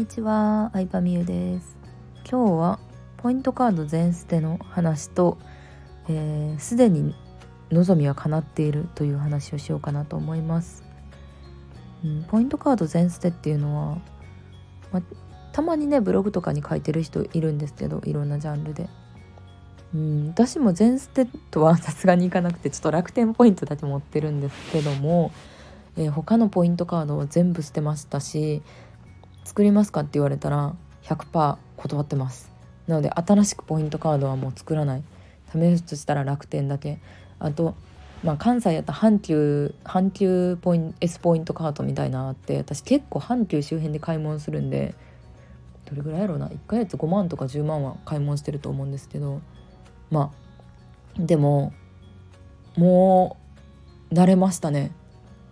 [0.00, 1.76] にちは、相葉美優です。
[2.26, 2.78] 今日は
[3.18, 5.36] ポイントカード全捨ての話と
[6.58, 7.14] すで、えー、に
[7.70, 10.84] 望みは叶っているという話をしようかなと思います、
[12.02, 13.98] うん、ポイントカード全捨てっていうのは、
[14.90, 15.02] ま、
[15.52, 18.88] たまにねブログとかに書いてる人いるんですけどいろんなジャンルで。
[19.94, 25.30] うん、私も全捨てとは さすがにいかなくてちょっと楽天ポイントだけ持ってるんですけども、
[25.98, 28.62] えー、他のポイントカードを全部捨てましたし
[29.44, 32.50] 作りますかって言われたら100%断ってます。
[32.86, 35.02] なので新しくポイントカードはもう作らない。
[35.52, 37.00] 試すとしたら楽天だけ。
[37.38, 37.74] あと
[38.22, 44.94] まあ関西やったら阪急阪急ポイン S ポイントカードみたいなあって私結構阪急周辺で買い物するんで
[45.88, 46.48] どれぐらいやろうな。
[46.48, 49.40] 1ヶ月5万とか10万は買い物してると思うんですけど
[50.10, 50.32] ま
[51.18, 51.72] あでも
[52.76, 53.36] も
[54.10, 54.92] う慣れましたね。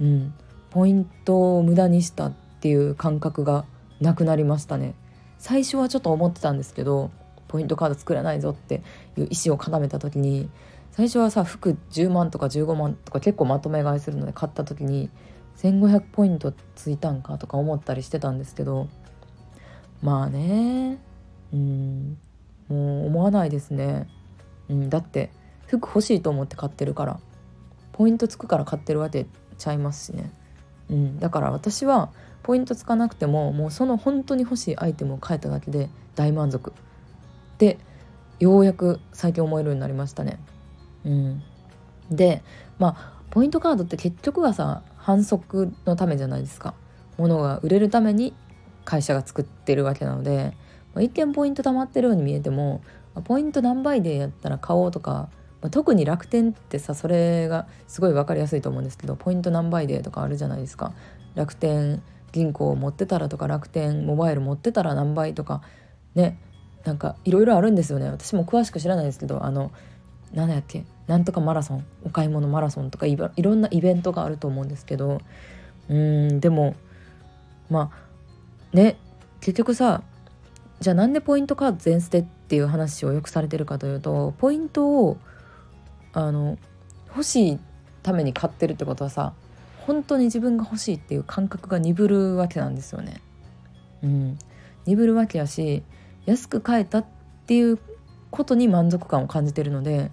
[0.00, 0.34] うん。
[0.70, 3.64] ポイントを無駄にしたっていう感覚が
[4.00, 4.94] なくなりましたね。
[5.38, 7.10] 最初はちょっと思ってたんですけど
[7.48, 8.82] ポイントカード作らないぞって
[9.16, 10.48] いう意思を固めた時に
[10.92, 15.10] 最初はさ服10万とか15万とか結構まとめ買いするので買った時に
[15.58, 18.88] 1500ポイントついたんかとか思ったりしてたんですけど
[20.02, 20.98] まあね
[21.52, 22.18] うん
[22.68, 24.08] もう思わないですね、
[24.68, 25.30] うん、だって
[25.66, 27.20] 服欲しいと思って買ってるから
[27.92, 29.26] ポイントつくから買ってるわけ
[29.58, 30.32] ちゃいますしね、
[30.90, 32.10] うん、だから私は
[32.46, 36.72] ポイントつかなくてももうその本当に欲しいアイテムを変えただけで大満足
[37.58, 37.76] で
[38.38, 40.38] ようやく最近思えるようになりましたね。
[41.04, 41.42] うん、
[42.08, 42.44] で
[42.78, 46.74] まあポイントカードって結局はさ反則のためじゃないですか。
[47.18, 48.32] 物が売れるために
[48.84, 50.56] 会社が作ってるわけなので、
[50.94, 52.80] まあ、一見ポイント貯まってるように見えても、
[53.16, 55.30] ま、ポイント何倍でやったら買おうとか、
[55.62, 60.92] まあ、特に楽天ってさそれがすごい分かりやすいと思うんですけどポイント何倍でとかあるじゃないですか。
[61.34, 65.62] 楽天銀行を持ってたらとか楽天モバイル持ってたら何倍とか
[66.14, 66.38] ね
[66.84, 68.08] なんかいろいろあるんですよね。
[68.08, 69.72] 私も詳しく知らないですけどあの
[70.32, 75.20] 何やっけなんとかマラソンお買い物マラソンとかいろんなイベントがあると思うんですけど
[75.88, 76.74] うんでも
[77.70, 78.96] まあね
[79.40, 80.02] 結局さ
[80.80, 85.16] じゃあなんでポイントカード全捨てっていう話をよくされてるかというとポイントを
[86.12, 86.58] あの
[87.08, 87.58] 欲しい
[88.02, 89.32] ために買ってるってことはさ
[89.86, 93.20] 本当に自分が欲しいっていう感覚が鈍るわけなんですよね。
[94.02, 94.38] うん、
[94.84, 95.82] 鈍るわけやし
[96.26, 97.04] 安く買えたっ
[97.46, 97.78] ていう
[98.30, 100.10] ことに満足感を感じてるので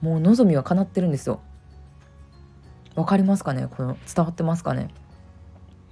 [0.00, 1.40] もう望みは叶ってるんですよ。
[2.94, 3.68] わかりますかね？
[3.76, 4.88] この伝わってますかね？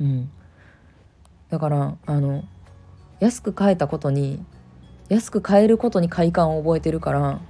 [0.00, 0.30] うん。
[1.50, 2.44] だからあの
[3.20, 4.44] 安く買えたことに
[5.08, 7.40] 安く買えることに快感を覚えてるから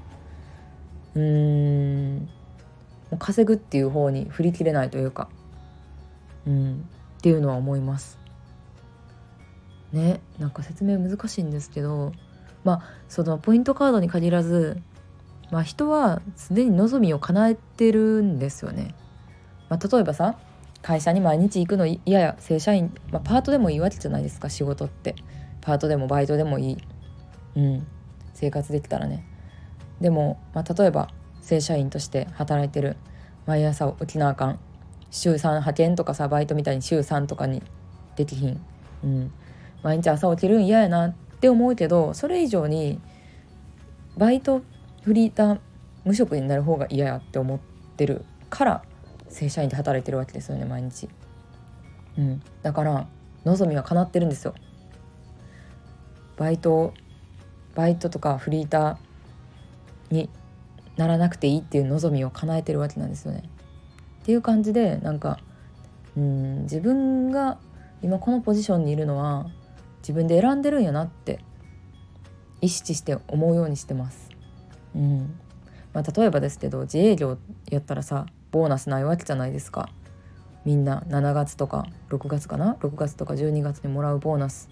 [1.15, 2.27] うーんも
[3.13, 5.29] う稼ぐっていう方に振り切れないというか
[6.47, 6.89] うん、
[7.19, 8.19] っていうのは思います。
[9.93, 10.21] ね。
[10.39, 12.13] なんか説明難しいんですけど
[12.65, 14.81] まあそのポイントカードに限らず、
[15.51, 18.95] まあ、人はすでに望みを叶えてるんですよね。
[19.69, 20.37] まあ、例えばさ
[20.83, 25.15] 会社に毎日行くの嫌や正社員、まあ、パートでもいいわけじゃないですか仕事って。
[25.63, 26.79] パートでもバイトでもいい、
[27.57, 27.87] うん、
[28.35, 29.27] 生活できたらね。
[30.03, 31.09] でも、まあ、例えば
[31.41, 32.97] 正社員として働いてる。
[33.47, 34.59] 毎朝起きなあかん。
[35.15, 37.63] 週3派遣とかさバイトみたいに週3とかに
[38.17, 38.61] できひん、
[39.05, 39.33] うん、
[39.85, 43.01] 毎日朝起きるん嫌やなって思うけどそれ以上に
[44.19, 44.63] バイト
[45.03, 45.59] フリーター
[46.05, 47.59] 無職になる方が嫌やって思っ
[47.97, 48.83] てるから
[49.29, 51.09] 正社員で働いてるわけですよね毎日、
[52.19, 53.07] うん、だから
[53.45, 54.55] 望みは叶ってるんですよ。
[56.37, 56.93] バイト
[57.77, 60.31] バイトとかフリーターに
[60.97, 63.45] ならなくていいっていう望みを叶えてるわけなんですよね。
[64.25, 65.39] っていう感じでなんか
[66.17, 67.59] うん自分が
[68.01, 69.51] 今このポジションにいるのは
[69.99, 71.41] 自分で選んでるんやなって
[72.63, 74.31] 意識して思うようにしてます。
[74.97, 75.39] うん。
[75.93, 77.37] まあ、例えばですけど自営業
[77.71, 79.91] やったらさボーナスないわけじゃないですか。
[80.65, 84.71] みんな7月とか6月かな？6月とか12月にもらうボーナス。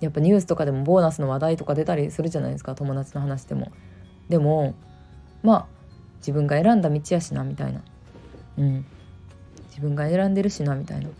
[0.00, 3.70] やっぱニュースとかでもボーナスの話題とか出たりするじゃないですか友達の話でも。
[4.30, 4.74] でも
[5.42, 5.66] まあ
[6.20, 7.82] 自分が選んだ道やしなみたいな。
[8.58, 8.86] うん。
[9.74, 11.12] 自分が選んでるしなみたいな、ま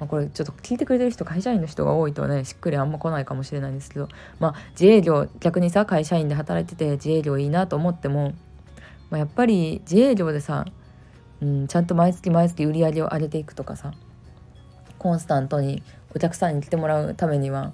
[0.00, 4.08] あ、これちょっと聞いてくれてる人会社員の人が多いとねしっくりあんま来ないかもしれないんですけど。
[4.38, 8.34] まあ自営業逆にさ会社員で働いてて自営業いいなと思っても、
[9.10, 10.64] まあ、やっぱり自営業でさ、
[11.40, 13.92] うん、ちゃんと毎月毎月売り上げを上げていくとかさ
[14.98, 15.82] コンスタントに
[16.14, 17.72] お客さんに来てもらうためには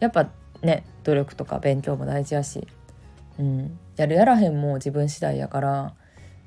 [0.00, 0.28] やっぱ
[0.62, 2.66] ね努力とか勉強も大事やし、
[3.38, 5.94] うん、やるやらへんも自分次第やから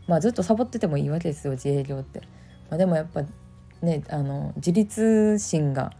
[0.08, 2.22] まあずっとサボっててもいいわけですよ自営業って。
[2.70, 3.24] まあ、でもやっぱ
[3.82, 5.94] ねあの自立心が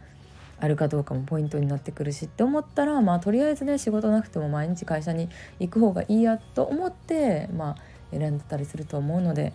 [0.60, 5.28] あるかどうかもポイントになってくるしって思ったらまあとりあえずね仕事なくても毎日会社に
[5.60, 7.76] 行く方がいいやと思ってまあ
[8.10, 9.52] 選んでたりすると思うので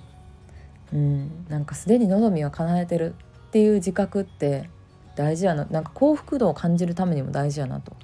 [0.93, 3.15] うんなんかすでに望みは叶えてる
[3.47, 4.69] っていう自覚って
[5.15, 7.95] 大事やななんか幸福度を感じるためにも大事やなと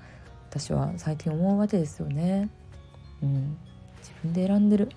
[0.49, 2.49] 私は最近思うわけですよね。
[3.21, 3.57] うん、
[3.99, 4.89] 自分で選んでる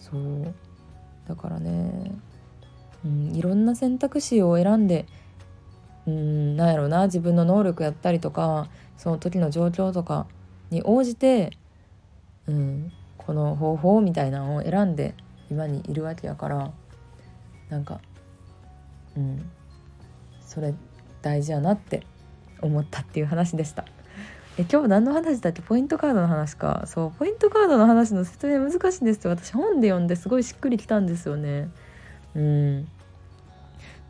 [0.00, 0.54] そう
[1.28, 2.10] だからね、
[3.04, 5.06] うん、いろんな選択肢を選んで
[6.06, 10.26] うんなんやろうな自分の能力やったりとかその時の状況とか
[10.70, 11.50] に応じて、
[12.46, 15.14] うん、この方法みたいなのを選んで
[15.50, 16.72] 今にいるわけやから
[17.68, 18.00] なんか
[19.16, 19.50] うん
[20.40, 20.74] それ
[21.22, 22.06] 大事やなって
[22.60, 23.84] 思ったっていう話でした。
[24.58, 25.62] え今日何の話だっけ？
[25.62, 26.82] ポイントカードの話か。
[26.86, 31.70] そうポイントカードの話の説明難しいんですよ私本で読んですごいしっくりきたんですよね。
[32.34, 32.88] うん。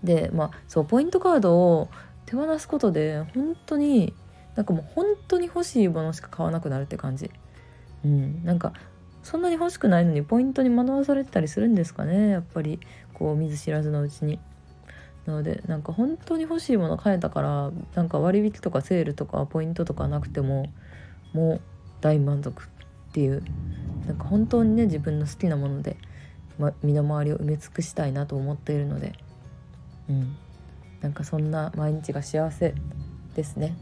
[0.02, 1.88] でまあそうポイントカードを
[2.26, 4.14] 手放すことで本当に
[4.56, 7.30] なんかもう本当に欲しいものしか買わなくなるって感じ。
[8.04, 8.44] うん。
[8.44, 8.72] なんか
[9.22, 12.80] そんなに欲しくないのにポイントに惑わされてたりするんですかねやっぱり。
[13.12, 14.38] こう見ず知らずのうちに。
[15.26, 20.72] なのでなんか本当に欲しいもの買えたからなんか割引とかセールとかポイントとかなくても
[21.32, 21.60] もう
[22.00, 23.42] 大満足っていう
[24.06, 25.96] なんか本当にね自分の好きなもので、
[26.58, 29.12] ま、身の回りを埋め尽くしたいなと思っているので
[30.08, 30.36] うん
[31.00, 32.74] なんかそんな毎日が幸せ
[33.34, 33.74] ですね。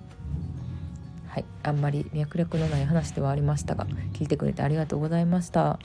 [1.26, 5.78] はい、あんまり脈絡のない話ではありましたが聞いてくれてありがとうございました。